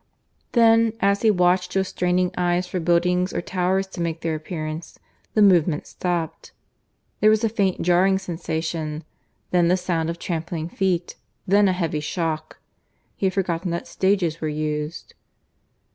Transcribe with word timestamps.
Then, 0.53 0.93
as 0.99 1.21
he 1.21 1.29
watched 1.29 1.75
with 1.75 1.85
straining 1.85 2.31
eyes 2.35 2.65
for 2.65 2.79
buildings 2.79 3.33
or 3.33 3.41
towers 3.43 3.85
to 3.89 4.01
make 4.01 4.21
their 4.21 4.33
appearance, 4.33 4.97
the 5.35 5.43
movement 5.43 5.85
stopped; 5.85 6.53
there 7.19 7.29
was 7.29 7.43
a 7.43 7.49
faint 7.49 7.83
jarring 7.83 8.17
sensation, 8.17 9.03
then 9.51 9.67
the 9.67 9.77
sound 9.77 10.09
of 10.09 10.17
trampling 10.17 10.69
feet, 10.69 11.17
then 11.45 11.67
a 11.67 11.71
heavy 11.73 11.99
shock. 11.99 12.57
He 13.15 13.27
had 13.27 13.33
forgotten 13.33 13.69
that 13.69 13.87
stages 13.87 14.41
were 14.41 14.47
used. 14.47 15.13